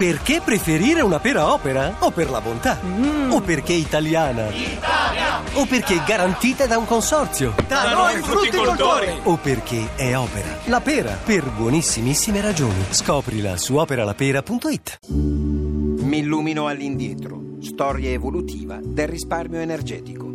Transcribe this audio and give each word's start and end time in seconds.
Perché 0.00 0.40
preferire 0.42 1.02
una 1.02 1.18
pera 1.18 1.52
opera? 1.52 1.96
O 1.98 2.10
per 2.10 2.30
la 2.30 2.40
bontà? 2.40 2.80
O 3.28 3.42
perché 3.42 3.74
italiana? 3.74 4.48
Italia! 4.48 5.42
O 5.52 5.66
perché 5.66 6.02
garantita 6.06 6.66
da 6.66 6.78
un 6.78 6.86
consorzio? 6.86 7.54
Da 7.68 7.92
noi 7.92 8.16
frutticoltori! 8.22 9.20
O 9.24 9.36
perché 9.36 9.90
è 9.96 10.16
opera? 10.16 10.56
La 10.68 10.80
pera, 10.80 11.18
per 11.22 11.50
buonissimissime 11.50 12.40
ragioni. 12.40 12.82
Scoprila 12.88 13.58
su 13.58 13.76
operalapera.it. 13.76 15.00
Mi 15.08 16.20
illumino 16.20 16.66
all'indietro. 16.66 17.58
Storia 17.60 18.08
evolutiva 18.08 18.78
del 18.82 19.06
risparmio 19.06 19.60
energetico. 19.60 20.26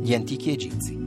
Gli 0.00 0.14
antichi 0.14 0.52
egizi. 0.52 0.99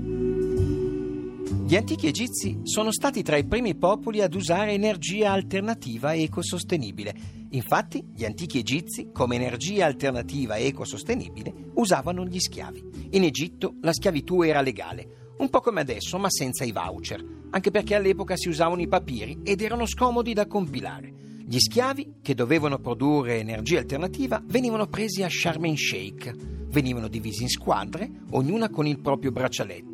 Gli 1.66 1.77
antichi 1.77 2.07
egizi 2.07 2.59
sono 2.64 2.91
stati 2.91 3.23
tra 3.23 3.38
i 3.38 3.45
primi 3.45 3.73
popoli 3.75 4.21
ad 4.21 4.36
usare 4.36 4.73
energia 4.73 5.32
alternativa 5.32 6.12
e 6.12 6.23
ecosostenibile. 6.23 7.16
Infatti, 7.52 8.05
gli 8.13 8.25
antichi 8.25 8.59
egizi, 8.59 9.12
come 9.13 9.36
energia 9.36 9.86
alternativa 9.86 10.55
e 10.57 10.66
ecosostenibile, 10.66 11.71
usavano 11.76 12.26
gli 12.26 12.40
schiavi. 12.40 13.07
In 13.12 13.23
Egitto 13.23 13.76
la 13.81 13.94
schiavitù 13.94 14.41
era 14.41 14.59
legale, 14.59 15.35
un 15.38 15.49
po' 15.49 15.62
come 15.62 15.80
adesso, 15.80 16.18
ma 16.18 16.30
senza 16.30 16.66
i 16.66 16.73
voucher, 16.73 17.23
anche 17.52 17.71
perché 17.71 17.95
all'epoca 17.95 18.35
si 18.35 18.49
usavano 18.49 18.82
i 18.82 18.88
papiri 18.90 19.40
ed 19.43 19.62
erano 19.62 19.85
scomodi 19.85 20.34
da 20.34 20.45
compilare. 20.48 21.13
Gli 21.45 21.59
schiavi, 21.59 22.16
che 22.21 22.35
dovevano 22.35 22.80
produrre 22.80 23.40
energia 23.40 23.80
alternativa, 23.80 24.43
venivano 24.45 24.88
presi 24.88 25.23
a 25.23 25.30
Sharm 25.30 25.63
el 25.66 25.77
Sheikh. 25.77 26.35
Venivano 26.68 27.07
divisi 27.07 27.43
in 27.43 27.49
squadre, 27.49 28.09
ognuna 28.32 28.70
con 28.70 28.85
il 28.85 28.99
proprio 28.99 29.32
braccialetto. 29.32 29.92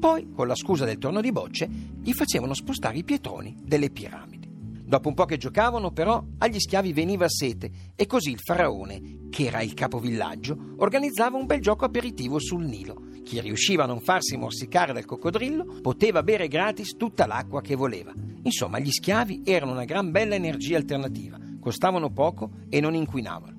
Poi, 0.00 0.30
con 0.34 0.46
la 0.46 0.54
scusa 0.54 0.86
del 0.86 0.96
torno 0.96 1.20
di 1.20 1.30
bocce, 1.30 1.68
gli 2.00 2.12
facevano 2.14 2.54
spostare 2.54 2.96
i 2.96 3.04
pietroni 3.04 3.54
delle 3.62 3.90
piramidi. 3.90 4.48
Dopo 4.50 5.08
un 5.08 5.14
po' 5.14 5.26
che 5.26 5.36
giocavano, 5.36 5.90
però, 5.92 6.24
agli 6.38 6.58
schiavi 6.58 6.94
veniva 6.94 7.28
sete 7.28 7.70
e 7.94 8.06
così 8.06 8.30
il 8.30 8.40
faraone, 8.40 9.28
che 9.28 9.44
era 9.44 9.60
il 9.60 9.74
capovillaggio, 9.74 10.76
organizzava 10.78 11.36
un 11.36 11.44
bel 11.44 11.60
gioco 11.60 11.84
aperitivo 11.84 12.38
sul 12.38 12.64
Nilo. 12.64 13.08
Chi 13.22 13.42
riusciva 13.42 13.84
a 13.84 13.86
non 13.86 14.00
farsi 14.00 14.38
morsicare 14.38 14.94
dal 14.94 15.04
coccodrillo 15.04 15.80
poteva 15.82 16.22
bere 16.22 16.48
gratis 16.48 16.96
tutta 16.96 17.26
l'acqua 17.26 17.60
che 17.60 17.76
voleva. 17.76 18.12
Insomma, 18.42 18.78
gli 18.78 18.90
schiavi 18.90 19.42
erano 19.44 19.72
una 19.72 19.84
gran 19.84 20.10
bella 20.10 20.34
energia 20.34 20.78
alternativa, 20.78 21.38
costavano 21.60 22.10
poco 22.10 22.50
e 22.70 22.80
non 22.80 22.94
inquinavano. 22.94 23.58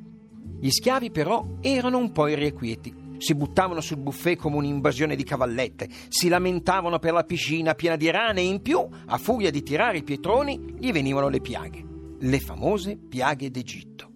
Gli 0.59 0.69
schiavi 0.71 1.11
però 1.11 1.45
erano 1.61 1.99
un 1.99 2.11
po' 2.11 2.27
irrequieti, 2.27 2.93
si 3.21 3.35
buttavano 3.35 3.81
sul 3.81 3.99
buffet 3.99 4.35
come 4.35 4.55
un'invasione 4.55 5.15
di 5.15 5.23
cavallette, 5.23 5.87
si 6.09 6.27
lamentavano 6.27 6.97
per 6.97 7.13
la 7.13 7.23
piscina 7.23 7.75
piena 7.75 7.95
di 7.95 8.09
rane 8.09 8.41
e 8.41 8.45
in 8.45 8.63
più, 8.63 8.83
a 9.05 9.17
furia 9.19 9.51
di 9.51 9.61
tirare 9.61 9.99
i 9.99 10.03
pietroni, 10.03 10.75
gli 10.79 10.91
venivano 10.91 11.29
le 11.29 11.39
piaghe, 11.39 11.85
le 12.17 12.39
famose 12.39 12.97
piaghe 12.97 13.51
d'Egitto. 13.51 14.09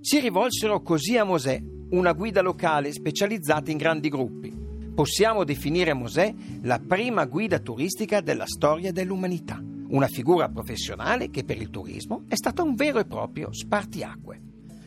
Si 0.00 0.20
rivolsero 0.20 0.80
così 0.80 1.18
a 1.18 1.24
Mosè, 1.24 1.62
una 1.90 2.12
guida 2.14 2.40
locale 2.40 2.92
specializzata 2.92 3.70
in 3.70 3.76
grandi 3.76 4.08
gruppi. 4.08 4.64
Possiamo 4.94 5.44
definire 5.44 5.92
Mosè 5.92 6.34
la 6.62 6.78
prima 6.78 7.26
guida 7.26 7.58
turistica 7.58 8.22
della 8.22 8.46
storia 8.46 8.90
dell'umanità, 8.90 9.62
una 9.88 10.06
figura 10.06 10.48
professionale 10.48 11.28
che 11.28 11.44
per 11.44 11.60
il 11.60 11.68
turismo 11.68 12.24
è 12.26 12.36
stata 12.36 12.62
un 12.62 12.74
vero 12.74 13.00
e 13.00 13.04
proprio 13.04 13.52
spartiacque. 13.52 14.40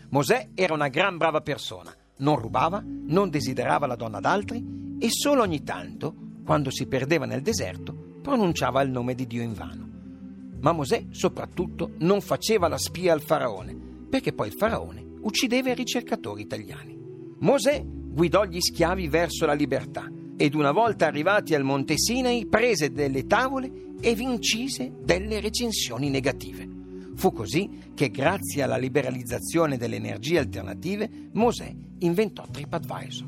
Mosè 0.09 0.49
era 0.55 0.73
una 0.73 0.87
gran 0.87 1.17
brava 1.17 1.41
persona, 1.41 1.93
non 2.19 2.37
rubava, 2.37 2.83
non 2.85 3.29
desiderava 3.29 3.85
la 3.85 3.95
donna 3.95 4.19
d'altri 4.19 4.97
e 4.99 5.07
solo 5.09 5.41
ogni 5.41 5.63
tanto, 5.63 6.13
quando 6.45 6.71
si 6.71 6.87
perdeva 6.87 7.25
nel 7.25 7.41
deserto, 7.41 7.93
pronunciava 8.21 8.81
il 8.81 8.89
nome 8.89 9.15
di 9.15 9.27
Dio 9.27 9.41
in 9.41 9.53
vano. 9.53 9.87
Ma 10.61 10.71
Mosè 10.71 11.07
soprattutto 11.11 11.91
non 11.99 12.21
faceva 12.21 12.67
la 12.67 12.77
spia 12.77 13.13
al 13.13 13.21
faraone, 13.21 13.75
perché 14.09 14.33
poi 14.33 14.47
il 14.47 14.53
faraone 14.53 15.05
uccideva 15.21 15.71
i 15.71 15.75
ricercatori 15.75 16.41
italiani. 16.41 16.97
Mosè 17.39 17.83
guidò 17.85 18.43
gli 18.45 18.59
schiavi 18.59 19.07
verso 19.07 19.45
la 19.45 19.53
libertà 19.53 20.11
ed 20.35 20.55
una 20.55 20.71
volta 20.71 21.05
arrivati 21.05 21.53
al 21.53 21.63
Monte 21.63 21.97
Sinai 21.97 22.45
prese 22.47 22.91
delle 22.91 23.25
tavole 23.25 23.93
e 24.01 24.15
vi 24.15 24.23
incise 24.23 24.91
delle 25.01 25.39
recensioni 25.39 26.09
negative. 26.09 26.78
Fu 27.19 27.33
così 27.33 27.91
che 27.93 28.11
grazie 28.11 28.63
alla 28.63 28.77
liberalizzazione 28.77 29.75
delle 29.75 29.97
energie 29.97 30.37
alternative 30.37 31.09
Mosè 31.33 31.69
inventò 31.97 32.45
TripAdvisor. 32.49 33.27